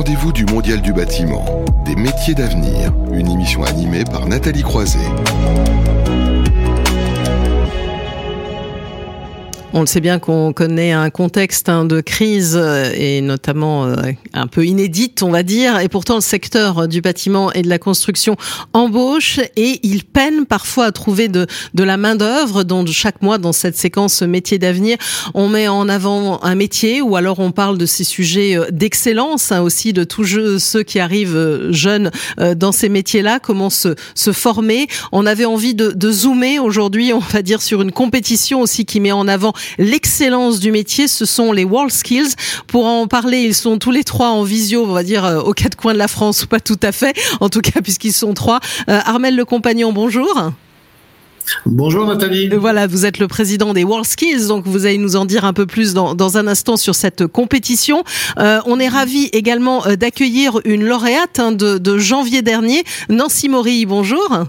[0.00, 1.44] rendez-vous du Mondial du bâtiment,
[1.84, 4.98] des métiers d'avenir, une émission animée par Nathalie Croiset.
[9.72, 13.94] On le sait bien qu'on connaît un contexte hein, de crise euh, et notamment euh,
[14.32, 15.78] un peu inédite, on va dire.
[15.78, 18.36] Et pourtant, le secteur du bâtiment et de la construction
[18.72, 22.64] embauche et il peine parfois à trouver de, de la main d'œuvre.
[22.64, 24.96] Donc chaque mois, dans cette séquence métier d'avenir,
[25.34, 29.52] on met en avant un métier ou alors on parle de ces sujets euh, d'excellence
[29.52, 32.10] hein, aussi de tous ceux qui arrivent jeunes
[32.56, 34.88] dans ces métiers-là, comment se, se former?
[35.12, 38.98] On avait envie de, de zoomer aujourd'hui, on va dire, sur une compétition aussi qui
[38.98, 41.08] met en avant l'excellence du métier.
[41.08, 42.34] Ce sont les World Skills.
[42.66, 45.52] Pour en parler, ils sont tous les trois en visio, on va dire, euh, aux
[45.52, 48.34] quatre coins de la France, ou pas tout à fait, en tout cas, puisqu'ils sont
[48.34, 48.60] trois.
[48.88, 50.52] Euh, Armel Le Compagnon, bonjour.
[51.66, 52.48] Bonjour Nathalie.
[52.52, 55.44] Euh, voilà, vous êtes le président des World Skills, donc vous allez nous en dire
[55.44, 58.04] un peu plus dans, dans un instant sur cette compétition.
[58.36, 63.86] on est ravi également d'accueillir une lauréate hein, de, de, janvier dernier, Nancy Maury.
[63.86, 64.46] Bonjour.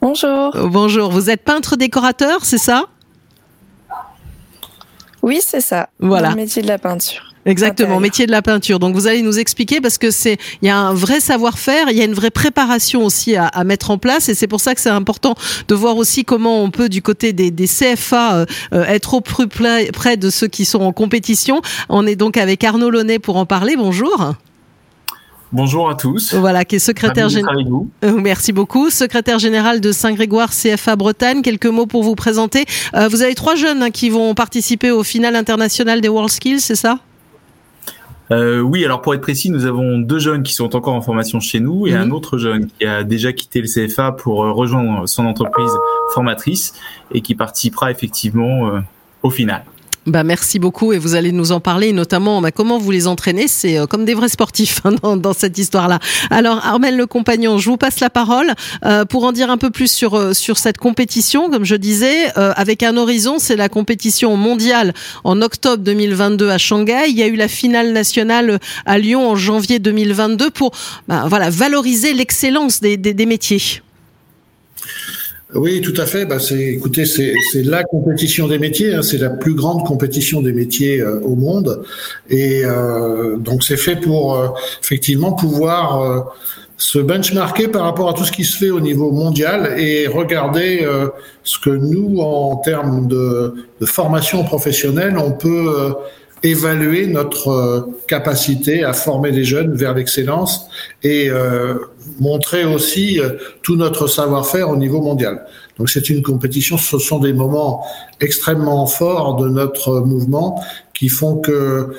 [0.00, 0.54] Bonjour.
[0.56, 2.84] Euh, bonjour, vous êtes peintre décorateur, c'est ça?
[5.22, 5.88] Oui, c'est ça.
[5.98, 6.30] Voilà.
[6.30, 7.28] Le métier de la peinture.
[7.46, 8.78] Exactement, métier de la peinture.
[8.78, 11.96] Donc vous allez nous expliquer parce que c'est il y a un vrai savoir-faire, il
[11.96, 14.74] y a une vraie préparation aussi à, à mettre en place et c'est pour ça
[14.74, 15.34] que c'est important
[15.66, 19.20] de voir aussi comment on peut du côté des, des CFA euh, euh, être au
[19.22, 21.62] plus près de ceux qui sont en compétition.
[21.88, 23.76] On est donc avec Arnaud Launay pour en parler.
[23.76, 24.34] Bonjour.
[25.50, 26.34] Bonjour à tous.
[26.34, 27.64] Voilà, qui est secrétaire général.
[28.04, 28.90] Euh, merci beaucoup.
[28.90, 31.40] Secrétaire général de Saint-Grégoire CFA Bretagne.
[31.40, 32.66] Quelques mots pour vous présenter.
[32.94, 36.60] Euh, vous avez trois jeunes hein, qui vont participer au final international des World Skills,
[36.60, 36.98] c'est ça?
[38.30, 41.40] Euh, oui, alors pour être précis, nous avons deux jeunes qui sont encore en formation
[41.40, 42.00] chez nous et mhm.
[42.02, 45.72] un autre jeune qui a déjà quitté le CFA pour rejoindre son entreprise
[46.12, 46.74] formatrice
[47.10, 48.70] et qui participera effectivement
[49.22, 49.64] au final.
[50.06, 53.46] Bah merci beaucoup et vous allez nous en parler notamment bah, comment vous les entraînez
[53.46, 55.98] c'est euh, comme des vrais sportifs hein, dans, dans, cette histoire là.
[56.30, 58.54] Alors Armel le compagnon, je vous passe la parole
[58.86, 62.28] euh, pour en dire un peu plus sur euh, sur cette compétition comme je disais
[62.34, 67.26] avec un horizon, c'est la compétition mondiale en octobre 2022 à Shanghai, il y a
[67.26, 70.72] eu la finale nationale à Lyon en janvier 2022 pour
[71.06, 73.82] bah, voilà valoriser l'excellence des, des, des métiers.
[75.54, 76.26] Oui, tout à fait.
[76.26, 78.94] Bah, c'est, écoutez, c'est, c'est la compétition des métiers.
[78.94, 79.02] Hein.
[79.02, 81.82] c'est la plus grande compétition des métiers euh, au monde,
[82.28, 84.48] et euh, donc c'est fait pour euh,
[84.82, 86.20] effectivement pouvoir euh,
[86.76, 90.86] se benchmarker par rapport à tout ce qui se fait au niveau mondial et regarder
[91.42, 95.92] ce que nous, en termes de, de formation professionnelle, on peut
[96.42, 100.68] évaluer notre euh, capacité à former les jeunes vers l'excellence
[101.02, 101.74] et euh,
[102.20, 103.30] montrer aussi euh,
[103.62, 105.44] tout notre savoir-faire au niveau mondial.
[105.78, 107.84] Donc c'est une compétition, ce sont des moments
[108.20, 110.62] extrêmement forts de notre mouvement
[110.94, 111.94] qui font que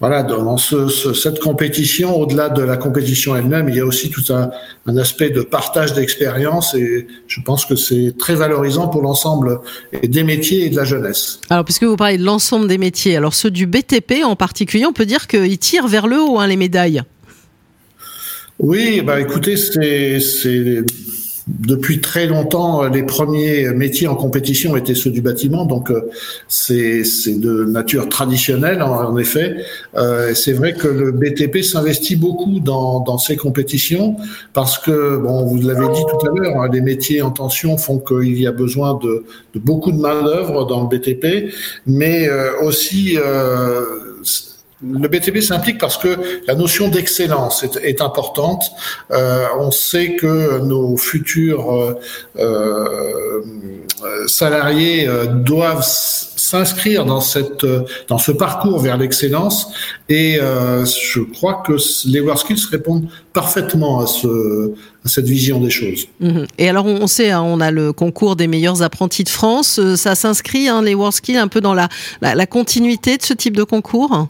[0.00, 4.32] voilà, dans ce, cette compétition, au-delà de la compétition elle-même, il y a aussi tout
[4.32, 4.50] un,
[4.86, 9.60] un aspect de partage d'expérience et je pense que c'est très valorisant pour l'ensemble
[10.04, 11.40] des métiers et de la jeunesse.
[11.50, 14.92] Alors, puisque vous parlez de l'ensemble des métiers, alors ceux du BTP en particulier, on
[14.92, 17.02] peut dire qu'ils tirent vers le haut hein, les médailles.
[18.60, 20.84] Oui, bah écoutez, c'est
[21.48, 26.10] depuis très longtemps, les premiers métiers en compétition étaient ceux du bâtiment, donc euh,
[26.48, 29.56] c'est de nature traditionnelle en, effet.
[29.96, 34.16] Euh, c'est vrai que le BTP s'investit beaucoup dans, dans ces compétitions
[34.52, 37.98] parce que, bon, vous l'avez dit tout à l'heure, hein, les métiers en tension font
[37.98, 41.52] qu'il y a besoin de, de beaucoup de main d'œuvre dans le BTP,
[41.86, 43.84] mais euh, aussi euh,
[44.82, 46.16] le BTP s'implique parce que
[46.46, 48.62] la notion d'excellence est, importante.
[49.10, 51.94] Euh, on sait que nos futurs euh,
[52.38, 53.42] euh
[54.28, 57.66] salariés euh, doivent s'inscrire dans cette
[58.06, 59.72] dans ce parcours vers l'excellence
[60.08, 61.72] et euh, je crois que
[62.06, 64.72] les WorldSkills répondent parfaitement à, ce,
[65.04, 66.06] à cette vision des choses.
[66.20, 66.46] Mhm.
[66.58, 70.14] Et alors on sait, hein, on a le concours des meilleurs apprentis de France, ça
[70.14, 71.88] s'inscrit hein, les WorldSkills un peu dans la,
[72.22, 74.28] la, la continuité de ce type de concours?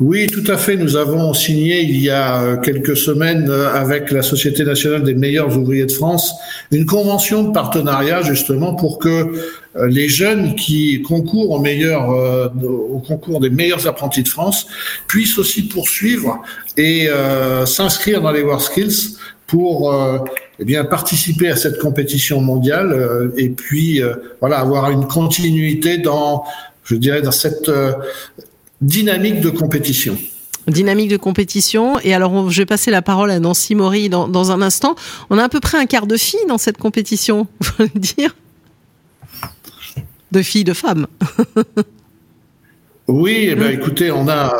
[0.00, 0.76] Oui, tout à fait.
[0.76, 5.12] Nous avons signé il y a euh, quelques semaines euh, avec la Société nationale des
[5.12, 6.32] meilleurs ouvriers de France
[6.70, 9.08] une convention de partenariat justement pour que
[9.76, 14.66] euh, les jeunes qui concourent au meilleur au concours des meilleurs apprentis de France
[15.06, 16.40] puissent aussi poursuivre
[16.78, 17.08] et
[17.66, 19.94] s'inscrire dans les WorldSkills pour
[20.58, 24.02] eh bien participer à cette compétition mondiale et puis
[24.40, 26.44] voilà avoir une continuité dans
[26.84, 27.70] je dirais dans cette
[28.80, 30.16] dynamique de compétition.
[30.66, 31.98] Dynamique de compétition.
[32.00, 34.94] Et alors, je vais passer la parole à Nancy Maury dans, un instant.
[35.30, 38.34] On a à peu près un quart de filles dans cette compétition, faut le dire?
[40.32, 41.06] De filles, de femmes.
[43.10, 44.54] Oui, eh écoutez, on a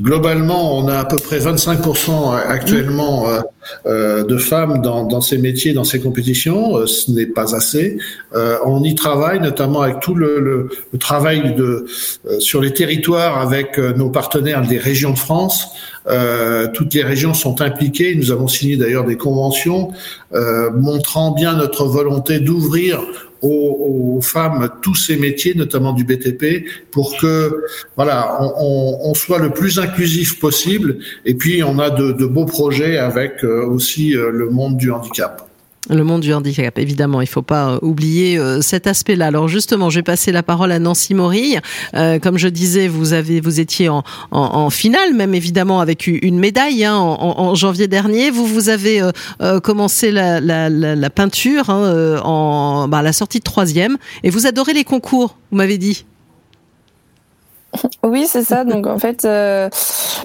[0.00, 3.40] globalement, on a à peu près 25% actuellement euh,
[3.86, 6.78] euh, de femmes dans, dans, ces métiers, dans ces compétitions.
[6.78, 7.98] Euh, ce n'est pas assez.
[8.34, 11.86] Euh, on y travaille, notamment avec tout le, le, le travail de
[12.38, 15.68] sur les territoires avec nos partenaires des régions de France.
[16.74, 18.14] toutes les régions sont impliquées.
[18.14, 19.92] Nous avons signé d'ailleurs des conventions
[20.74, 23.00] montrant bien notre volonté d'ouvrir
[23.42, 27.64] aux, femmes tous ces métiers, notamment du BTP, pour que
[27.96, 30.98] voilà, on, soit le plus inclusif possible.
[31.24, 34.90] Et puis, on a de, de beaux projets avec euh, aussi euh, le monde du
[34.90, 35.51] handicap.
[35.90, 39.26] Le monde du handicap, évidemment, il faut pas euh, oublier euh, cet aspect-là.
[39.26, 41.60] Alors justement, je vais passer la parole à Nancy Morille.
[41.94, 46.06] Euh, comme je disais, vous avez, vous étiez en, en, en finale, même évidemment avec
[46.06, 48.30] une médaille hein, en, en, janvier dernier.
[48.30, 49.02] Vous vous avez
[49.40, 54.46] euh, commencé la, la, la, peinture hein, en bah, la sortie de troisième, et vous
[54.46, 55.36] adorez les concours.
[55.50, 56.04] Vous m'avez dit.
[58.02, 58.64] Oui, c'est ça.
[58.64, 59.68] Donc en fait, euh,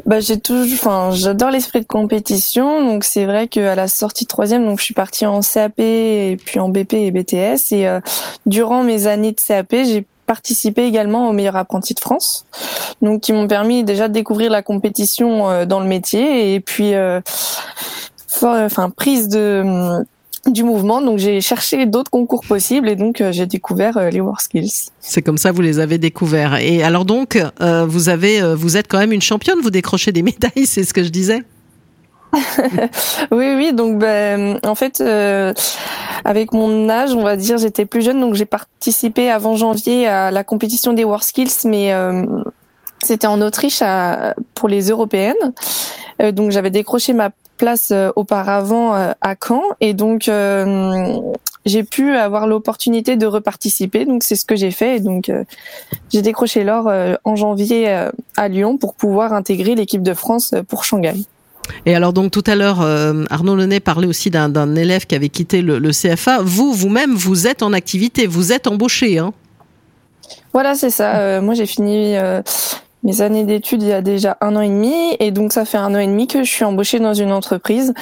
[0.05, 2.85] bah, j'ai toujours, enfin, j'adore l'esprit de compétition.
[2.85, 6.37] Donc c'est vrai qu'à la sortie de troisième, donc je suis partie en CAP et
[6.43, 7.71] puis en BP et BTS.
[7.71, 7.99] Et euh,
[8.45, 12.45] durant mes années de CAP, j'ai participé également au meilleur apprenti de France,
[13.01, 16.93] donc qui m'ont permis déjà de découvrir la compétition euh, dans le métier et puis,
[18.41, 20.03] enfin, prise de
[20.51, 21.01] du mouvement.
[21.01, 24.89] Donc j'ai cherché d'autres concours possibles et donc euh, j'ai découvert euh, les WorldSkills.
[24.99, 26.55] C'est comme ça vous les avez découverts.
[26.55, 30.21] Et alors donc euh, vous avez vous êtes quand même une championne, vous décrochez des
[30.23, 31.43] médailles, c'est ce que je disais.
[33.31, 33.71] oui, oui.
[33.73, 35.01] Donc, ben, en fait,
[36.25, 40.29] avec mon âge, on va dire, j'étais plus jeune, donc j'ai participé avant janvier à
[40.29, 41.93] la compétition des WorldSkills, mais
[43.01, 45.53] c'était en Autriche à, pour les européennes.
[46.33, 51.19] donc, j'avais décroché ma place euh, auparavant euh, à Caen et donc euh,
[51.65, 55.31] j'ai pu avoir l'opportunité de reparticiper donc c'est ce que j'ai fait et donc
[56.09, 56.89] j'ai décroché l'or
[57.25, 58.07] en janvier
[58.37, 61.15] à Lyon pour pouvoir intégrer l'équipe de France pour Shanghai.
[61.85, 62.79] Et alors donc tout à l'heure,
[63.29, 66.39] Arnaud Lenay parlait aussi d'un élève qui avait quitté le, le CFA.
[66.41, 69.33] Vous, vous-même, vous êtes en activité, vous êtes embauché, hein
[70.53, 71.41] Voilà, c'est ça.
[71.41, 72.15] moi, j'ai fini
[73.03, 75.77] mes années d'études il y a déjà un an et demi et donc ça fait
[75.77, 77.93] un an et demi que je suis embauchée dans une entreprise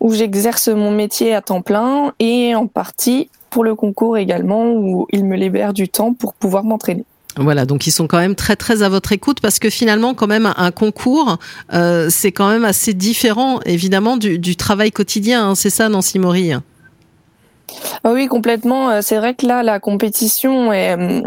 [0.00, 5.06] où j'exerce mon métier à temps plein et en partie pour le concours également où
[5.10, 7.04] il me libère du temps pour pouvoir m'entraîner.
[7.36, 10.26] Voilà, donc ils sont quand même très très à votre écoute parce que finalement quand
[10.26, 11.38] même un concours
[11.72, 15.54] euh, c'est quand même assez différent évidemment du, du travail quotidien, hein.
[15.54, 16.52] c'est ça Nancy Maury?
[18.04, 18.90] Ah oui, complètement.
[18.90, 21.22] Euh, c'est vrai que là, la compétition est, euh,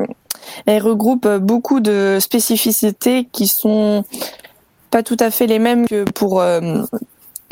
[0.65, 4.03] elle regroupe beaucoup de spécificités qui sont
[4.91, 6.83] pas tout à fait les mêmes que pour euh,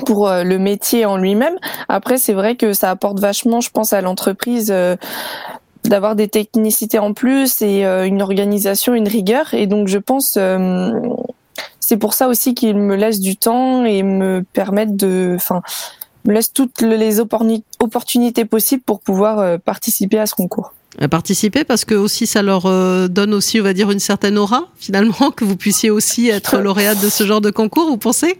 [0.06, 1.58] pour euh, le métier en lui-même.
[1.88, 4.96] Après, c'est vrai que ça apporte vachement, je pense, à l'entreprise euh,
[5.86, 9.54] d'avoir des technicités en plus et une organisation, une rigueur.
[9.54, 10.38] Et donc, je pense,
[11.80, 15.62] c'est pour ça aussi qu'ils me laissent du temps et me permettent de, enfin,
[16.26, 20.74] me laissent toutes les opportunités possibles pour pouvoir participer à ce concours.
[21.08, 24.68] Participer parce que aussi ça leur euh, donne aussi on va dire une certaine aura
[24.78, 28.40] finalement que vous puissiez aussi être lauréate de ce genre de concours vous pensez?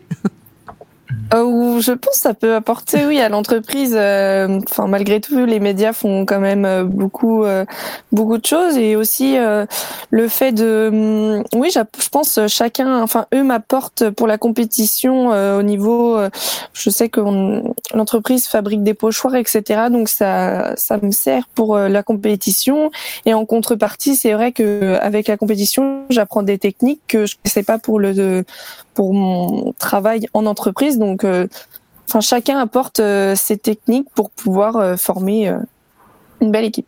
[1.34, 3.94] Euh, je pense que ça peut apporter, oui, à l'entreprise.
[3.96, 7.66] Euh, enfin, malgré tout, les médias font quand même euh, beaucoup, euh,
[8.12, 9.38] beaucoup de choses, et aussi
[10.10, 15.62] le fait de, hum, oui, je pense chacun, enfin, eux m'apportent pour la compétition au
[15.62, 16.20] niveau.
[16.74, 17.22] je sais que
[17.94, 19.88] l'entreprise fabrique des pochoirs, etc.
[19.92, 22.92] Donc ça, ça me sert pour la compétition,
[23.26, 27.50] et en contrepartie, c'est vrai que avec la compétition, j'apprends des techniques que je ne
[27.50, 28.44] sais pas pour le
[29.00, 30.98] pour mon travail en entreprise.
[30.98, 31.48] Donc, euh,
[32.10, 35.56] enfin, chacun apporte euh, ses techniques pour pouvoir euh, former
[36.42, 36.86] une belle équipe.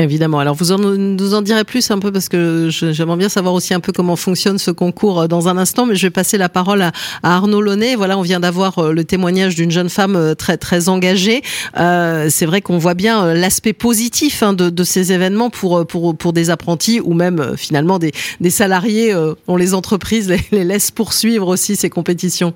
[0.00, 0.38] Évidemment.
[0.38, 3.74] Alors vous en, nous en direz plus un peu parce que j'aimerais bien savoir aussi
[3.74, 6.80] un peu comment fonctionne ce concours dans un instant, mais je vais passer la parole
[6.80, 6.92] à,
[7.22, 7.96] Arnaud Launay.
[7.96, 11.42] Voilà, on vient d'avoir le témoignage d'une jeune femme très très engagée.
[11.78, 16.16] Euh, c'est vrai qu'on voit bien l'aspect positif hein, de, de, ces événements pour pour
[16.16, 19.14] pour des apprentis ou même finalement des, des salariés.
[19.48, 22.54] on les entreprises les, les laisse poursuivre aussi ces compétitions.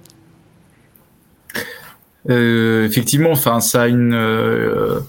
[2.31, 5.01] Euh, effectivement, enfin, ça a une euh,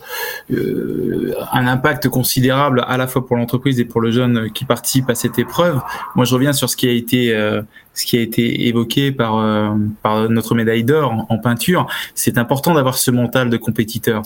[0.51, 5.09] euh, un impact considérable à la fois pour l'entreprise et pour le jeune qui participe
[5.09, 5.79] à cette épreuve.
[6.15, 7.61] Moi, je reviens sur ce qui a été euh,
[7.95, 11.87] ce qui a été évoqué par par notre médaille d'or en, peinture.
[12.13, 14.21] C'est important d'avoir ce mental de compétiteur.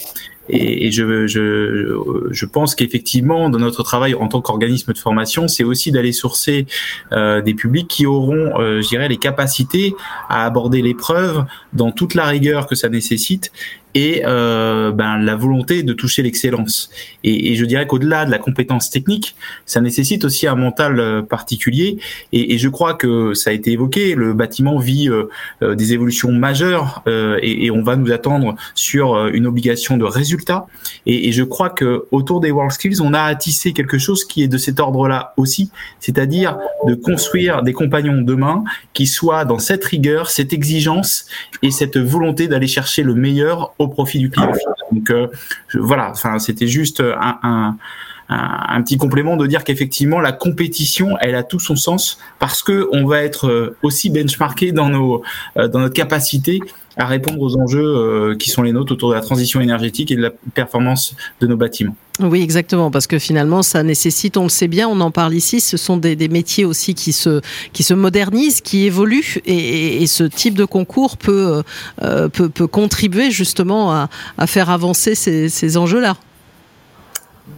[0.49, 1.99] Et, et je, je,
[2.31, 6.65] je pense qu'effectivement, dans notre travail en tant qu'organisme de formation, c'est aussi d'aller sourcer
[7.11, 9.95] euh, des publics qui auront, euh, je dirais, les capacités
[10.27, 13.51] à aborder l'épreuve dans toute la rigueur que ça nécessite
[13.95, 16.89] et euh, ben, la volonté de toucher l'excellence.
[17.23, 21.21] Et, et, je dirais qu'au-delà de la compétence technique, ça nécessite aussi un mental euh,
[21.21, 21.97] particulier.
[22.31, 25.29] Et, et je crois que ça a été évoqué, le bâtiment vit euh,
[25.63, 30.67] euh des évolutions majeures et, et, on va nous attendre sur une obligation de résultat.
[31.05, 34.47] Et, je crois que autour des World Skills, on a à quelque chose qui est
[34.47, 40.29] de cet ordre-là aussi, c'est-à-dire de construire des compagnons demain qui soient dans cette rigueur,
[40.29, 41.25] cette exigence
[41.61, 44.51] et cette volonté d'aller chercher le meilleur au profit du client.
[44.91, 45.27] Donc euh,
[45.73, 47.77] voilà, enfin c'était juste un, un,
[48.29, 52.87] un, petit complément de dire qu'effectivement la compétition, elle a tout son sens parce que
[52.91, 55.23] on va être euh, aussi benchmarké dans nos
[55.57, 56.59] euh, dans notre capacité
[56.97, 60.21] à répondre aux enjeux qui sont les nôtres autour de la transition énergétique et de
[60.21, 61.95] la performance de nos bâtiments.
[62.21, 65.61] Oui, exactement, parce que finalement, ça nécessite, on le sait bien, on en parle ici,
[65.61, 67.39] ce sont des, des métiers aussi qui se,
[67.71, 71.63] qui se modernisent, qui évoluent, et, et, ce type de concours peut,
[72.01, 76.17] euh, peut, peut, contribuer justement à, à faire avancer ces, ces enjeux-là.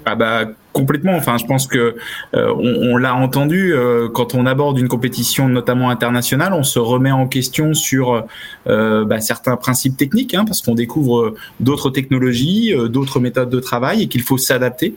[0.06, 1.16] Ah bah Complètement.
[1.18, 1.96] Enfin, je pense que
[2.34, 7.12] euh, on, l'a entendu euh, quand on aborde une compétition, notamment internationale, on se remet
[7.12, 8.24] en question sur
[8.68, 14.04] euh, bah, certains principes techniques, hein, parce qu'on découvre d'autres technologies, d'autres méthodes de travail,
[14.04, 14.96] et qu'il faut s'adapter.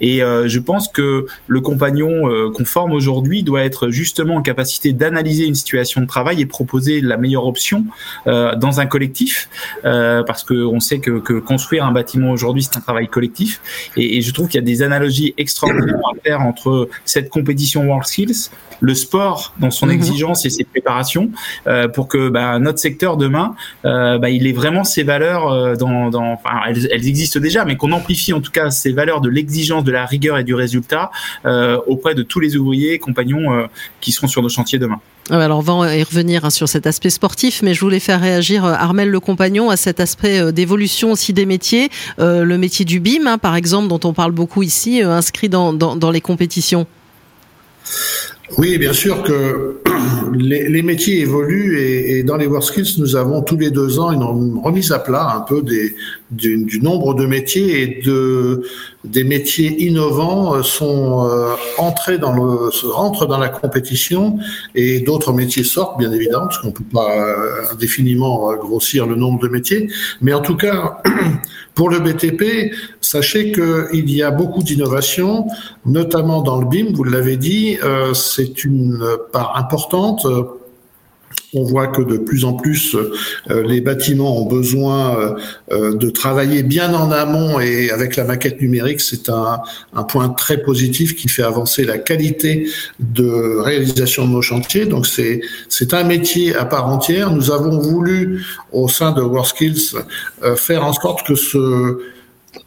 [0.00, 5.46] Et je pense que le compagnon qu'on forme aujourd'hui doit être justement en capacité d'analyser
[5.46, 7.84] une situation de travail et proposer la meilleure option
[8.26, 9.48] dans un collectif,
[9.82, 13.60] parce que on sait que, construire un bâtiment aujourd'hui c'est un travail collectif.
[13.96, 18.06] Et je trouve qu'il y a des analogies extraordinaire à faire entre cette compétition World
[18.06, 19.92] Skills, le sport dans son mhm.
[19.92, 21.30] exigence et ses préparations,
[21.66, 23.54] euh, pour que bah, notre secteur demain,
[23.84, 27.64] euh, bah, il ait vraiment ses valeurs euh, dans, dans enfin, elles, elles, existent déjà,
[27.64, 30.54] mais qu'on amplifie en tout cas ces valeurs de l'exigence, de la rigueur et du
[30.54, 31.10] résultat
[31.86, 33.68] auprès de tous les ouvriers et compagnons
[34.00, 35.00] qui seront sur nos chantiers demain.
[35.30, 38.64] Alors on va y revenir hein, sur cet aspect sportif, mais je voulais faire réagir
[38.64, 43.38] Armel le compagnon à cet aspect d'évolution aussi des métiers, le métier du BIM hein,
[43.38, 46.86] par exemple dont on parle beaucoup ici, inscrit dans, dans, les compétitions.
[48.58, 49.80] Oui, bien sûr que
[50.32, 54.60] les, métiers évoluent et, et, dans les WorkSkills, nous avons tous les deux ans une
[54.62, 55.96] remise à plat un peu des,
[56.30, 58.62] du, du nombre de métiers et de,
[59.04, 64.38] des métiers innovants sont euh, entrés dans le, rentrent dans la compétition
[64.74, 69.14] et d'autres métiers sortent, bien évidemment, parce qu'on peut pas euh, indéfiniment euh, grossir le
[69.14, 69.88] nombre de métiers.
[70.20, 71.02] Mais en tout cas,
[71.74, 75.46] pour le BTP, sachez qu'il y a beaucoup d'innovations,
[75.84, 79.00] notamment dans le BIM, vous l'avez dit, euh, c'est une
[79.32, 80.26] part importante
[81.54, 85.34] on voit que de plus en plus euh, les bâtiments ont besoin euh,
[85.72, 89.60] euh, de travailler bien en amont et avec la maquette numérique, c'est un,
[89.94, 92.68] un, point très positif qui fait avancer la qualité
[93.00, 94.86] de réalisation de nos chantiers.
[94.86, 97.30] Donc c'est c'est un métier à part entière.
[97.30, 99.94] Nous avons voulu au sein de WorkSkills
[100.56, 101.98] faire en sorte que ce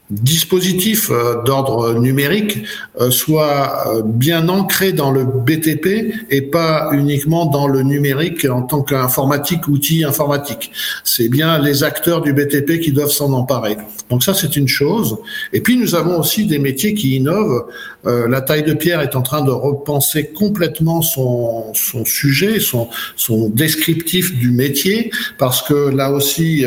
[0.10, 2.64] dispositif euh, d'ordre numérique
[3.00, 8.64] euh, soit euh, bien ancré dans le BTP et pas uniquement dans le numérique en
[8.64, 10.72] tant qu'informatique, outil informatique.
[11.04, 13.78] C'est bien les acteurs du BTP qui doivent s'en emparer.
[14.10, 15.18] Donc ça, c'est une chose.
[15.54, 17.66] Et puis, nous avons aussi des métiers qui innovent.
[18.06, 23.50] la taille de pierre est en train de repenser complètement son, son sujet, son, son
[23.50, 26.66] descriptif du métier, parce que là aussi,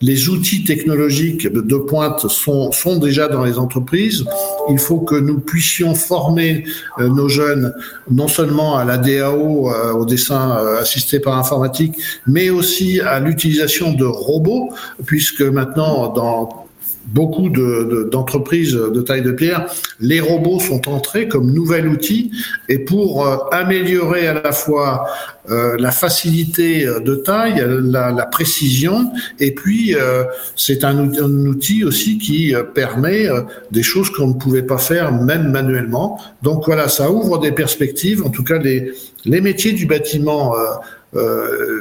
[0.00, 4.24] les outils technologiques de pointe sont sont déjà dans les entreprises.
[4.70, 6.64] Il faut que nous puissions former
[6.98, 7.72] euh, nos jeunes
[8.10, 13.18] non seulement à la DAO, euh, au dessin euh, assisté par informatique, mais aussi à
[13.20, 14.72] l'utilisation de robots,
[15.04, 16.65] puisque maintenant dans
[17.06, 19.66] beaucoup d'entreprises de, de, taille de pierre,
[20.00, 22.30] les robots sont entrés comme nouvel outil
[22.68, 25.06] et pour euh, améliorer à la fois
[25.48, 30.24] euh, la facilité de taille, la, la précision, et puis euh,
[30.56, 34.78] c'est un, un, outil aussi qui euh, permet euh, des choses qu'on ne pouvait pas
[34.78, 36.20] faire même manuellement.
[36.42, 38.24] Donc voilà, ça ouvre des perspectives.
[38.24, 38.92] En tout cas, les,
[39.24, 40.54] les métiers du bâtiment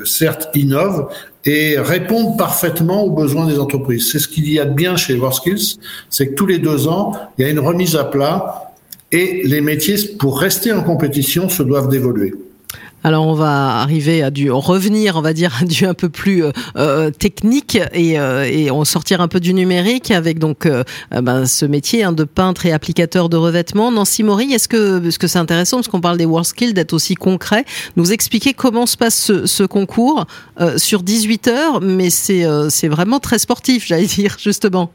[0.05, 1.09] certes innovent
[1.45, 4.11] et répondent parfaitement aux besoins des entreprises.
[4.11, 5.77] C'est ce qu'il y a de bien chez WorkSkills,
[6.09, 8.73] c'est que tous les deux ans, il y a une remise à plat
[9.11, 12.33] et les métiers, pour rester en compétition, se doivent d'évoluer.
[13.05, 16.43] Alors on va arriver à du revenir, on va dire à du un peu plus
[16.43, 20.83] euh, euh technique et, euh, et, on sortir un peu du numérique avec donc euh,
[21.11, 23.91] ben, ce métier hein, de peintre et applicateur de revêtement.
[23.91, 25.77] Nancy Maury, est-ce que ce que c'est intéressant?
[25.77, 27.63] Parce qu'on parle des World Skills d'être aussi concret,
[27.95, 30.25] nous expliquer comment se passe ce, ce concours
[30.77, 34.89] sur 18 heures, mais c'est c'est vraiment très sportif, j'allais dire justement.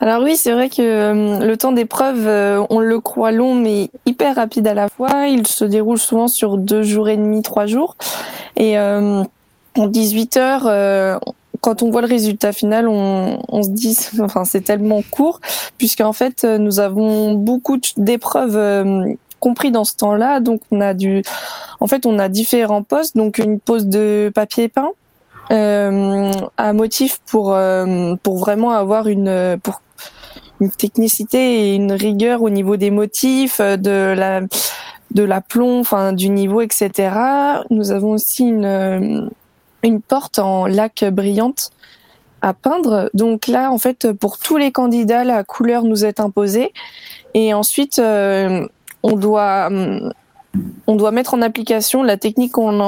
[0.00, 3.90] Alors oui, c'est vrai que euh, le temps d'épreuve, euh, on le croit long mais
[4.06, 5.26] hyper rapide à la fois.
[5.26, 7.96] Il se déroule souvent sur deux jours et demi, trois jours.
[8.56, 9.24] Et euh,
[9.76, 11.20] en 18 heures,
[11.60, 15.40] quand on voit le résultat final, on, on se dit, enfin, c'est tellement court,
[15.78, 20.40] puisqu'en fait, nous avons beaucoup d'épreuves compris dans ce temps-là.
[20.40, 21.22] Donc, on a du,
[21.80, 23.16] en fait, on a différents postes.
[23.16, 24.92] Donc, une pose de papier peint,
[25.50, 29.80] euh, à motif pour euh, pour vraiment avoir une pour
[30.60, 34.42] une technicité et une rigueur au niveau des motifs, de la
[35.10, 37.10] de l'aplomb, du niveau, etc.
[37.70, 39.30] Nous avons aussi une
[39.82, 41.70] une porte en lac brillante
[42.42, 43.10] à peindre.
[43.14, 46.72] Donc là, en fait, pour tous les candidats, la couleur nous est imposée.
[47.34, 48.66] Et ensuite, euh,
[49.02, 49.70] on doit
[51.10, 52.80] mettre en application la technique qu'on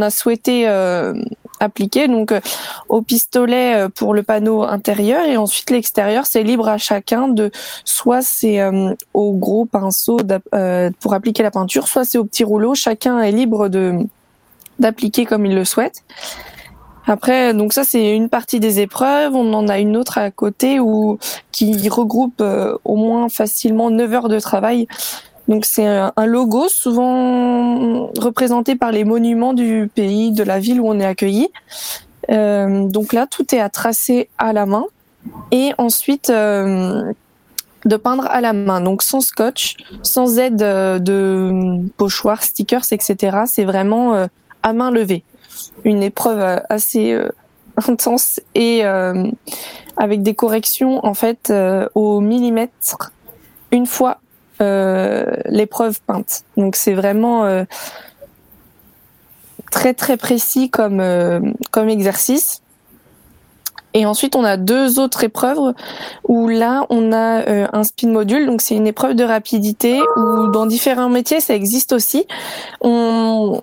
[0.00, 1.14] a, a souhaité euh,
[1.60, 2.08] appliquer.
[2.08, 2.40] Donc euh,
[2.88, 7.50] au pistolet euh, pour le panneau intérieur et ensuite l'extérieur, c'est libre à chacun de
[7.84, 8.60] soit c'est
[9.14, 10.18] au gros pinceau
[11.00, 12.74] pour appliquer la peinture, soit c'est au petit rouleau.
[12.74, 13.94] Chacun est libre de
[14.78, 16.04] d'appliquer comme il le souhaite.
[17.06, 19.34] Après, donc ça c'est une partie des épreuves.
[19.34, 21.18] On en a une autre à côté où
[21.52, 22.42] qui regroupe
[22.84, 24.86] au moins facilement 9 heures de travail
[25.48, 30.86] donc c'est un logo souvent représenté par les monuments du pays, de la ville où
[30.88, 31.48] on est accueilli.
[32.30, 34.84] Euh, donc là, tout est à tracer à la main
[35.50, 37.10] et ensuite euh,
[37.86, 38.82] de peindre à la main.
[38.82, 43.38] Donc sans scotch, sans aide de pochoirs, stickers, etc.
[43.46, 44.26] C'est vraiment euh,
[44.62, 45.24] à main levée.
[45.84, 47.18] Une épreuve assez
[47.88, 51.52] intense et avec des corrections en fait
[51.94, 53.12] au millimètre
[53.70, 54.27] une fois euh,
[54.60, 56.42] l'épreuve peinte.
[56.56, 57.64] Donc c'est vraiment euh,
[59.70, 62.62] très très précis comme euh, comme exercice.
[63.94, 65.72] Et ensuite, on a deux autres épreuves
[66.24, 68.44] où là, on a un spin module.
[68.46, 72.26] Donc, c'est une épreuve de rapidité où dans différents métiers, ça existe aussi.
[72.82, 73.62] On,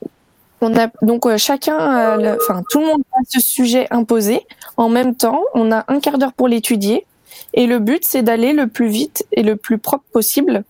[0.61, 4.41] on a donc chacun, enfin tout le monde a ce sujet imposé.
[4.77, 7.05] En même temps, on a un quart d'heure pour l'étudier.
[7.53, 10.63] Et le but, c'est d'aller le plus vite et le plus propre possible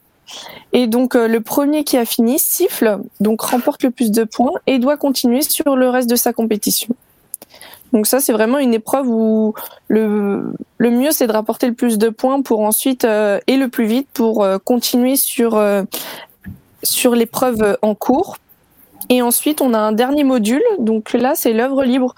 [0.74, 4.54] et donc euh, le premier qui a fini siffle, donc remporte le plus de points
[4.68, 6.96] et doit continuer sur le reste de sa compétition.
[7.94, 9.54] Donc ça c'est vraiment une épreuve où
[9.88, 13.86] le, mieux c'est de rapporter le plus de points pour ensuite euh, et le plus
[13.86, 15.56] vite pour euh, continuer sur
[17.16, 18.38] l'épreuve en cours
[19.10, 20.64] et ensuite, on a un dernier module.
[20.80, 22.16] Donc là, c'est l'œuvre libre.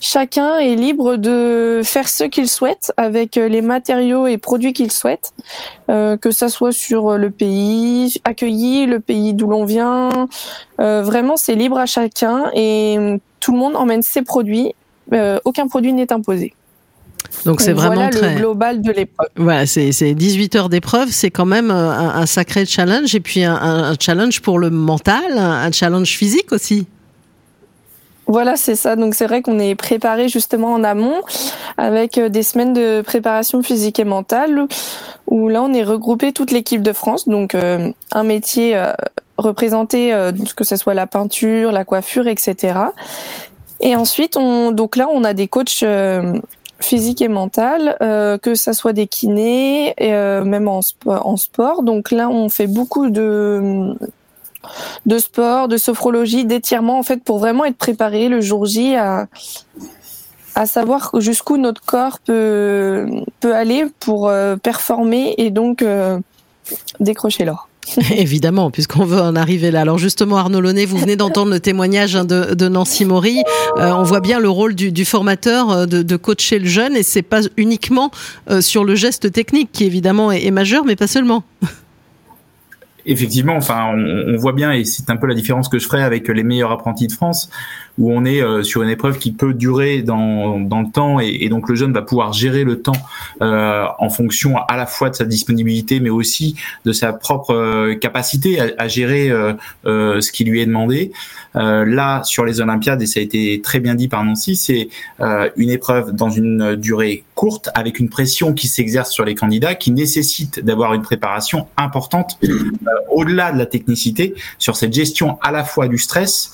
[0.00, 5.32] Chacun est libre de faire ce qu'il souhaite avec les matériaux et produits qu'il souhaite,
[5.88, 10.10] euh, que ça soit sur le pays accueilli, le pays d'où l'on vient.
[10.80, 14.74] Euh, vraiment, c'est libre à chacun et tout le monde emmène ses produits.
[15.12, 16.52] Euh, aucun produit n'est imposé.
[17.44, 19.28] Donc c'est vraiment voilà très le global de l'épreuve.
[19.36, 23.54] Voilà, c'est 18 heures d'épreuve, c'est quand même un, un, sacré challenge et puis un,
[23.54, 26.86] un, challenge pour le mental, un challenge physique aussi.
[28.28, 28.96] Voilà, c'est ça.
[28.96, 31.22] Donc c'est vrai qu'on est préparé justement en amont
[31.78, 34.66] avec euh, des semaines de préparation physique et mentale
[35.26, 38.92] où là on est regroupé toute l'équipe de France, donc euh, un métier euh,
[39.38, 42.78] représenté, euh, que ce soit la peinture, la coiffure, etc.
[43.80, 45.84] Et ensuite, on, donc là, on a des coachs
[46.80, 50.82] physique et mentale, euh, que ça soit des kinés, euh, même en,
[51.36, 51.82] sport.
[51.82, 53.94] Donc là, on fait beaucoup de
[55.06, 59.28] de sport, de sophrologie, d'étirement en fait pour vraiment être préparé le jour J à
[60.56, 63.06] à savoir jusqu'où notre corps peut
[63.40, 65.84] peut aller pour euh, performer et donc
[66.98, 67.68] décrocher l'or.
[68.16, 69.82] Évidemment, puisqu'on veut en arriver là.
[69.82, 73.42] Alors justement, Arnaud Launay, vous venez d'entendre le témoignage hein, de, Nancy Maury.
[73.78, 77.22] Euh, on voit bien le rôle du, formateur euh, de, coacher le jeune, et c'est
[77.22, 78.10] pas uniquement
[78.50, 81.44] euh, sur le geste technique qui évidemment est majeur, mais pas seulement.
[83.06, 86.28] Effectivement, enfin, on, voit bien, et c'est un peu la différence que je ferai avec
[86.28, 87.48] les meilleurs apprentis de France
[87.98, 91.38] où on est euh, sur une épreuve qui peut durer dans, dans le temps et,
[91.40, 92.92] et donc le jeune va pouvoir gérer le temps
[93.42, 97.94] euh, en fonction à la fois de sa disponibilité mais aussi de sa propre euh,
[97.94, 101.12] capacité à, gérer euh, ce qui lui est demandé.
[101.54, 104.88] là, sur les Olympiades, et ça a été très bien dit par Nancy, c'est
[105.56, 109.92] une épreuve dans une durée courte avec une pression qui s'exerce sur les candidats qui
[109.92, 112.40] nécessite d'avoir une préparation importante
[113.10, 116.52] au-delà de la technicité sur cette gestion à la fois du stress,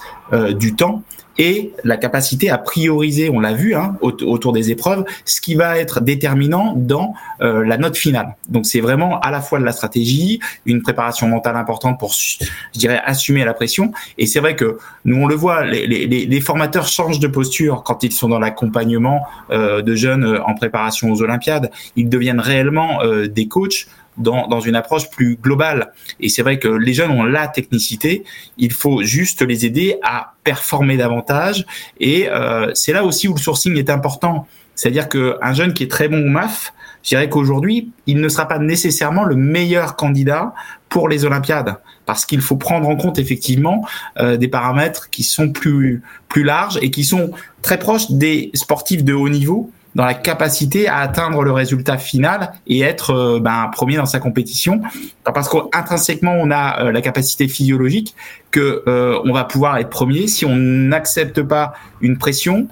[0.58, 1.02] du temps
[1.38, 5.78] et la capacité à prioriser, on l'a vu hein, autour des épreuves, ce qui va
[5.78, 8.36] être déterminant dans euh, la note finale.
[8.48, 12.78] Donc c'est vraiment à la fois de la stratégie, une préparation mentale importante pour, je
[12.78, 13.92] dirais, assumer la pression.
[14.18, 18.12] Et c'est vrai que nous on le voit, les, formateurs changent de posture quand ils
[18.12, 20.71] sont dans l'accompagnement euh, de jeunes en préparation
[21.04, 21.70] aux Olympiades.
[21.96, 25.92] Ils deviennent réellement euh, des coachs dans, dans une approche plus globale.
[26.20, 28.24] Et c'est vrai que les jeunes ont la technicité,
[28.58, 31.66] il faut juste les aider à performer davantage.
[31.98, 34.46] Et euh, c'est là aussi où le sourcing est important.
[34.74, 38.46] C'est-à-dire qu'un jeune qui est très bon au MAF, je dirais qu'aujourd'hui, il ne sera
[38.46, 40.54] pas nécessairement le meilleur candidat
[40.88, 43.84] pour les Olympiades, parce qu'il faut prendre en compte effectivement
[44.18, 49.02] euh, des paramètres qui sont plus plus larges et qui sont très proches des sportifs
[49.02, 53.68] de haut niveau dans la capacité à atteindre le résultat final et être euh, ben,
[53.72, 54.80] premier dans sa compétition.
[55.24, 58.14] Parce qu'intrinsèquement, on a euh, la capacité physiologique
[58.50, 62.68] que euh, on va pouvoir être premier si on n'accepte pas une pression,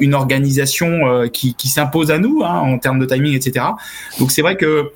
[0.00, 3.66] une organisation qui, qui s'impose à nous hein, en termes de timing, etc.
[4.18, 4.90] Donc c'est vrai que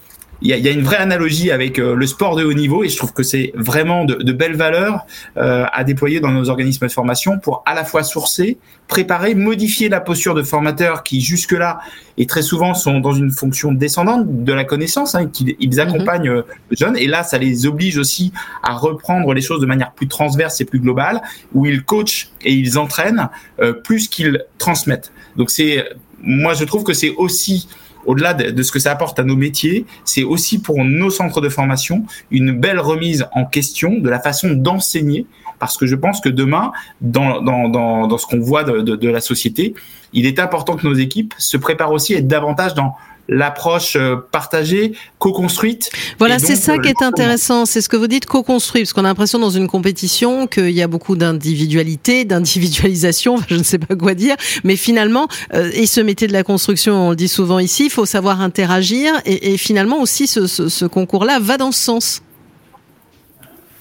[0.45, 2.85] il y a, y a, une vraie analogie avec euh, le sport de haut niveau
[2.85, 5.07] et je trouve que c'est vraiment de, de, belles valeurs
[5.39, 9.89] euh, à déployer dans nos organismes de formation pour à la fois sourcer, préparer, modifier
[9.89, 11.81] la posture de formateurs qui jusque-là
[12.19, 16.29] et très souvent sont dans une fonction descendante de la connaissance, hein, qu'ils ils accompagnent
[16.29, 18.31] euh, les jeunes et là ça les oblige aussi
[18.63, 21.23] à reprendre les choses de manière plus transverse et plus globale
[21.55, 23.31] où ils coachent et ils entraînent
[23.61, 25.11] euh, plus qu'ils transmettent.
[25.37, 25.89] Donc c'est
[26.21, 27.67] moi je trouve que c'est aussi
[28.07, 31.49] au-delà de, ce que ça apporte à nos métiers, c'est aussi pour nos centres de
[31.49, 35.27] formation une belle remise en question de la façon d'enseigner,
[35.59, 39.09] parce que je pense que demain, dans, dans, dans, dans ce qu'on voit de, de,
[39.09, 39.75] la société,
[40.13, 42.95] il est important que nos équipes se préparent aussi à être davantage dans
[43.29, 45.91] l'approche euh, partagée, co-construite.
[46.19, 47.65] Voilà, c'est ça euh, qui est intéressant.
[47.67, 50.83] C'est ce que vous dites, co-construit, parce qu'on a l'impression dans une compétition qu'il y
[50.83, 56.01] a beaucoup d'individualité, d'individualisation, je ne sais pas quoi dire, mais finalement, euh, et ce
[56.01, 59.57] métier de la construction, on le dit souvent ici, il faut savoir interagir, et, et
[59.57, 62.23] finalement aussi ce, ce, ce concours-là va dans ce sens.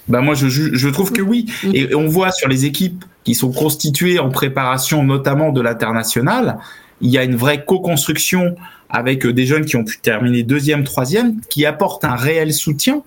[0.07, 1.45] Bah moi, je, je trouve que oui.
[1.63, 1.71] Mm.
[1.73, 6.59] Et on voit sur les équipes qui sont constituées en préparation notamment de l'international,
[7.01, 8.55] il y a une vraie co-construction
[8.93, 13.03] avec des jeunes qui ont pu terminer deuxième, troisième, qui apportent un réel soutien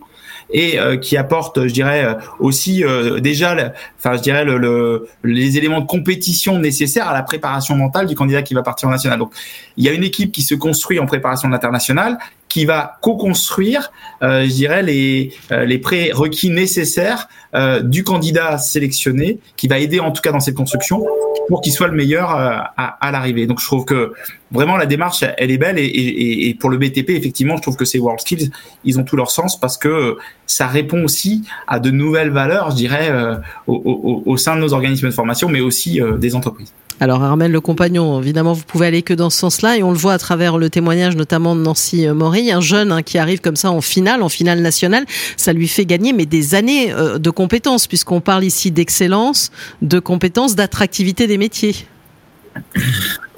[0.52, 5.08] et euh, qui apporte, je dirais, euh, aussi euh, déjà, enfin, je dirais, le, le,
[5.24, 8.92] les éléments de compétition nécessaires à la préparation mentale du candidat qui va partir en
[8.92, 9.18] national.
[9.18, 9.32] Donc,
[9.76, 12.18] il y a une équipe qui se construit en préparation de l'international,
[12.48, 13.90] qui va co-construire,
[14.22, 20.12] euh, je dirais, les, les prérequis nécessaires euh, du candidat sélectionné, qui va aider en
[20.12, 21.04] tout cas dans cette construction
[21.48, 23.46] pour qu'il soit le meilleur à, à l'arrivée.
[23.46, 24.12] Donc, je trouve que
[24.50, 27.98] vraiment la démarche, elle est belle et, pour le BTP, effectivement, je trouve que ces
[27.98, 28.50] World Skills,
[28.84, 32.76] ils ont tout leur sens parce que ça répond aussi à de nouvelles valeurs, je
[32.76, 36.34] dirais, euh, au, au, au, sein de nos organismes de formation, mais aussi euh, des
[36.34, 36.72] entreprises.
[36.98, 39.98] Alors Armel le compagnon, évidemment vous pouvez aller que dans ce sens-là et on le
[39.98, 43.56] voit à travers le témoignage notamment de Nancy Maury, un jeune hein, qui arrive comme
[43.56, 45.04] ça en finale, en finale nationale,
[45.36, 49.50] ça lui fait gagner mais des années euh, de compétences puisqu'on parle ici d'excellence,
[49.82, 51.76] de compétences, d'attractivité des métiers.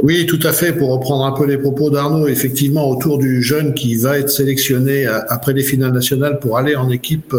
[0.00, 0.72] Oui, tout à fait.
[0.72, 5.06] Pour reprendre un peu les propos d'Arnaud, effectivement, autour du jeune qui va être sélectionné
[5.06, 7.34] après les finales nationales pour aller en équipe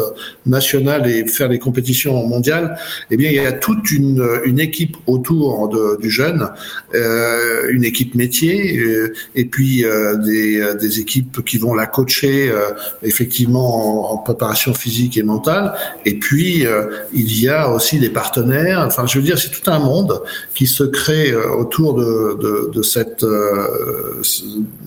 [0.46, 2.78] nationale et faire les compétitions mondiales,
[3.12, 6.50] eh bien, il y a toute une, une équipe autour de, du jeune,
[6.96, 12.50] euh, une équipe métier, euh, et puis euh, des, des, équipes qui vont la coacher
[12.52, 12.72] euh,
[13.04, 15.74] effectivement en, préparation physique et mentale.
[16.06, 18.84] Et puis, euh, il y a aussi des partenaires.
[18.86, 20.22] Enfin, je veux dire, c'est tout un monde
[20.54, 24.22] qui se crée autour de, de de, de cette, euh,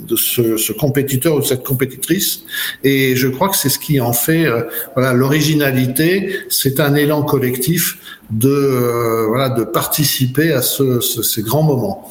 [0.08, 2.42] de ce, ce, compétiteur ou de cette compétitrice.
[2.82, 4.62] Et je crois que c'est ce qui en fait euh,
[4.94, 6.36] voilà l'originalité.
[6.48, 7.98] C'est un élan collectif
[8.30, 12.10] de euh, voilà de participer à ce, ce, ces grands moments.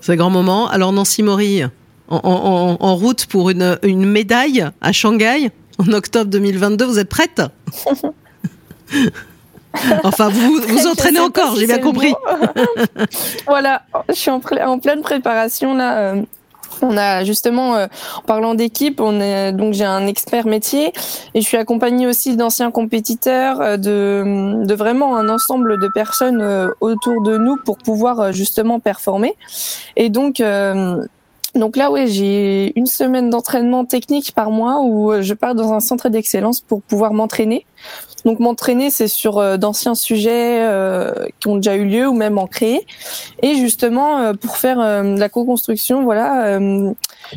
[0.00, 0.68] Ces grands moments.
[0.68, 1.64] Alors Nancy Maury,
[2.08, 7.08] en, en, en route pour une, une médaille à Shanghai en octobre 2022, vous êtes
[7.08, 7.42] prête?
[10.04, 12.14] Enfin, vous vous entraînez encore, j'ai bien compris.
[13.46, 15.98] voilà, je suis en, en, pleine préparation là.
[15.98, 16.22] Euh,
[16.82, 20.92] on a justement, euh, en parlant d'équipe, on est donc j'ai un expert métier
[21.34, 26.42] et je suis accompagnée aussi d'anciens compétiteurs, euh, de, de vraiment un ensemble de personnes
[26.42, 29.34] euh, autour de nous pour pouvoir justement performer.
[29.96, 30.42] Et donc
[31.54, 35.80] donc là, oui, j'ai une semaine d'entraînement technique par mois où je pars dans un
[35.80, 37.66] centre d'excellence pour pouvoir m'entraîner.
[38.24, 42.38] Donc m'entraîner, c'est sur euh, d'anciens sujets euh, qui ont déjà eu lieu ou même
[42.38, 42.86] en créer.
[43.42, 46.58] Et justement, euh, pour faire la co-construction, voilà,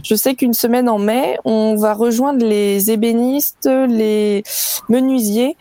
[0.04, 4.44] je sais qu'une semaine en mai, on va rejoindre les ébénistes, les
[4.90, 5.58] menuisiers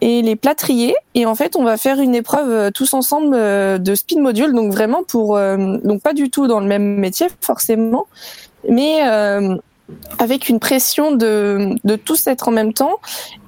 [0.00, 0.94] et les plâtriers.
[1.14, 3.36] Et en fait, on va faire une épreuve tous ensemble
[3.82, 4.52] de speed module.
[4.52, 8.06] Donc vraiment pour, donc pas du tout dans le même métier forcément,
[8.68, 9.02] mais
[10.18, 12.98] avec une pression de, tous être en même temps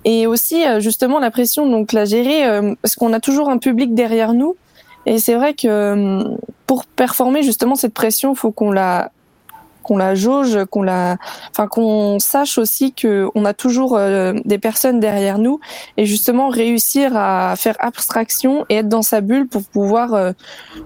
[0.05, 3.59] et aussi euh, justement la pression donc la gérer euh, parce qu'on a toujours un
[3.59, 4.57] public derrière nous.
[5.07, 9.11] Et c'est vrai que euh, pour performer justement cette pression faut qu'on la
[9.83, 11.17] qu'on la jauge, qu'on la,
[11.51, 15.59] enfin qu'on sache aussi que on a toujours des personnes derrière nous
[15.97, 20.35] et justement réussir à faire abstraction et être dans sa bulle pour pouvoir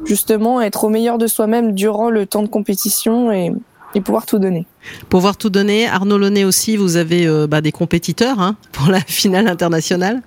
[0.05, 3.51] justement être au meilleur de soi-même durant le temps de compétition et,
[3.95, 4.67] et pouvoir tout donner.
[5.09, 5.87] Pouvoir tout donner.
[5.87, 10.23] Arnaud Launay aussi, vous avez euh, bah, des compétiteurs hein, pour la finale internationale.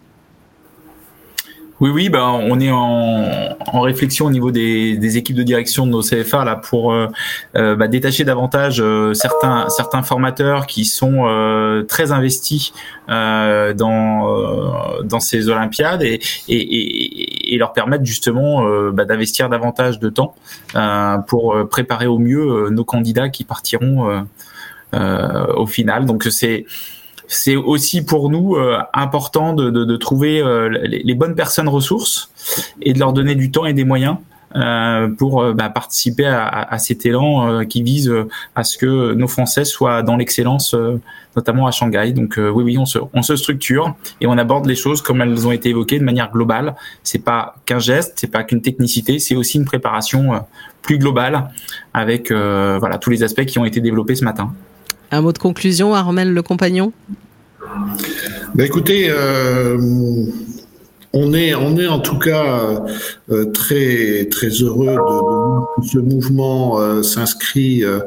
[1.79, 5.85] Oui, oui, bah, on est en, en réflexion au niveau des, des, équipes de direction
[5.85, 7.07] de nos CFA là pour euh,
[7.55, 12.73] euh, bah, détacher davantage euh, certains certains formateurs qui sont euh, très investis
[13.09, 16.55] euh, dans dans ces Olympiades et, et,
[17.47, 20.35] et, leur permettre justement bah, d'investir davantage de temps
[21.27, 24.25] pour préparer au mieux nos candidats qui partiront
[24.93, 26.05] au final.
[26.05, 26.27] Donc
[27.27, 32.31] c'est aussi pour nous euh, important de, trouver euh, les, bonnes personnes ressources
[32.81, 34.36] et de leur donner du temps et des moyens euh,
[35.17, 38.11] pour bah, participer à, à, cet élan qui vise
[38.55, 40.75] à ce que nos Français soient dans l'excellence,
[41.35, 42.11] notamment à Shanghai.
[42.11, 45.45] Donc oui, oui, on se, on se structure et on aborde les choses comme elles
[45.45, 46.75] ont été évoquées de manière globale.
[47.03, 50.45] C'est pas qu'un geste, c'est pas qu'une technicité, c'est aussi une préparation
[50.81, 51.49] plus globale
[51.93, 54.53] avec voilà tous les aspects qui ont été développés ce matin.
[55.11, 56.91] Un mot de conclusion, Armel le compagnon?
[58.55, 59.77] Bah Écoutez, euh,
[61.13, 62.83] on, est, on est en tout cas
[63.31, 67.99] euh, très, très heureux de, de ce mouvement euh, s'inscrit euh,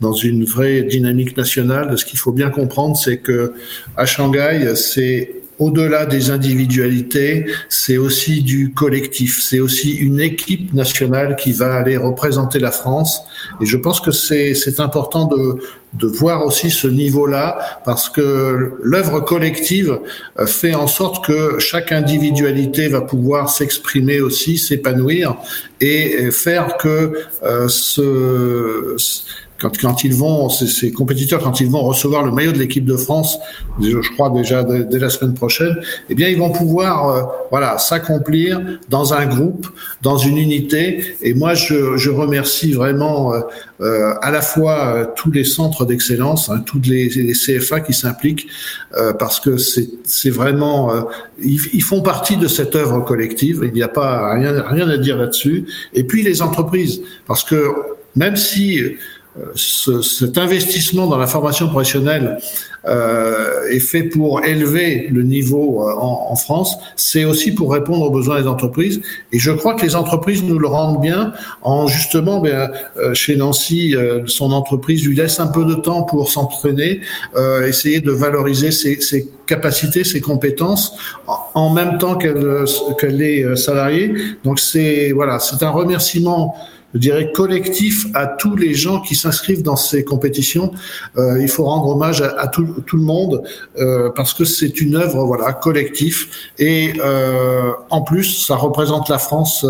[0.00, 1.96] dans une vraie dynamique nationale.
[1.98, 3.52] Ce qu'il faut bien comprendre, c'est que
[3.96, 11.34] à Shanghai, c'est au-delà des individualités, c'est aussi du collectif, c'est aussi une équipe nationale
[11.36, 13.20] qui va aller représenter la France.
[13.60, 15.58] Et je pense que c'est important de,
[15.94, 19.98] de voir aussi ce niveau-là, parce que l'œuvre collective
[20.38, 25.36] euh, fait en sorte que chaque individualité va pouvoir s'exprimer aussi, s'épanouir
[25.80, 28.96] et faire que euh, ce
[29.58, 32.96] quand, quand ils vont, ces, compétiteurs, quand ils vont recevoir le maillot de l'équipe de
[32.96, 33.38] France,
[33.80, 35.76] je crois déjà dès, la semaine prochaine,
[36.08, 39.66] eh bien, ils vont pouvoir, euh, voilà, s'accomplir dans un groupe,
[40.02, 41.16] dans une unité.
[41.22, 43.40] Et moi, je, je remercie vraiment euh,
[43.80, 47.92] euh à la fois euh, tous les centres d'excellence, hein, tous les, les, CFA qui
[47.92, 48.48] s'impliquent,
[49.18, 50.90] parce que c'est vraiment,
[51.42, 53.62] ils, ils, font partie de cette œuvre collective.
[53.64, 55.66] Il n'y a pas rien, rien à dire là-dessus.
[55.94, 57.72] Et puis les entreprises, parce que
[58.16, 58.80] même si
[59.54, 62.38] ce, cet investissement dans la formation professionnelle
[62.86, 68.04] euh, est fait pour élever le niveau euh, en, en France, c'est aussi pour répondre
[68.04, 69.00] aux besoins des entreprises.
[69.32, 73.36] Et je crois que les entreprises nous le rendent bien en justement, ben, euh, chez
[73.36, 77.00] Nancy, euh, son entreprise lui laisse un peu de temps pour s'entraîner,
[77.66, 80.96] essayer de valoriser ses, ses, capacités, ses compétences,
[81.54, 82.64] en, même temps qu'elle
[82.98, 84.14] qu'elle est salariée.
[84.44, 86.54] Donc c'est voilà, c'est un remerciement
[86.94, 90.72] je dirais, collectif à tous les gens qui s'inscrivent dans ces compétitions.
[91.16, 93.42] Euh, il faut rendre hommage à, tout, le monde
[93.78, 96.26] euh, parce que c'est une œuvre voilà collective
[96.58, 99.66] et euh, en plus ça représente la France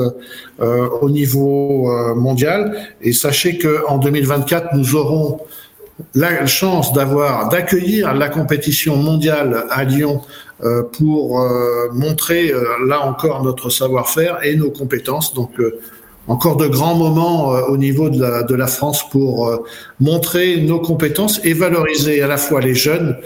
[0.61, 2.77] euh, au niveau euh, mondial.
[3.03, 5.41] Et sachez que en 2024 nous aurons
[6.15, 10.23] la chance d'avoir d'accueillir la compétition mondiale à Lyon
[10.65, 15.33] euh, pour euh, montrer euh, là encore notre savoir-faire et nos compétences.
[15.33, 15.53] Donc
[16.29, 19.65] encore de grands moments euh, au niveau de la, France pour euh,
[19.99, 23.17] montrer nos compétences et valoriser à la fois les jeunes,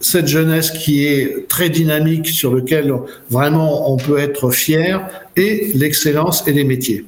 [0.00, 2.92] cette jeunesse qui est très dynamique, sur lequel
[3.30, 7.04] vraiment on peut être fier, et l'excellence et les métiers.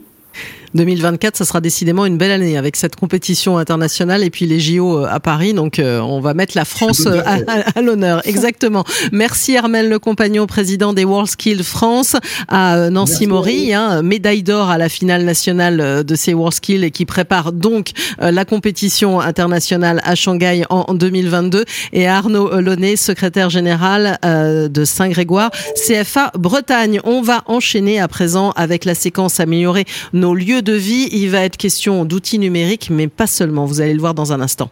[0.74, 4.98] 2024, ça sera décidément une belle année avec cette compétition internationale et puis les JO
[4.98, 5.54] euh, à Paris.
[5.54, 8.22] Donc, euh, on va mettre la France euh, à, à, à l'honneur.
[8.26, 8.84] Exactement.
[9.12, 12.16] Merci Armel Le Compagnon, président des World Skills France,
[12.48, 16.90] à Nancy Maury, hein, médaille d'or à la finale nationale de ces World Skills et
[16.90, 23.50] qui prépare donc la compétition internationale à Shanghai en 2022 et à Arnaud Launay, secrétaire
[23.50, 27.00] général de Saint-Grégoire, CFA Bretagne.
[27.04, 31.44] On va enchaîner à présent avec la séquence améliorer nos lieux de vie, il va
[31.44, 33.66] être question d'outils numériques, mais pas seulement.
[33.66, 34.70] Vous allez le voir dans un instant.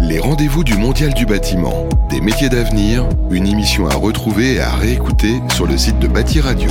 [0.00, 4.70] Les rendez-vous du Mondial du bâtiment, des métiers d'avenir, une émission à retrouver et à
[4.76, 6.70] réécouter sur le site de Bâti Radio.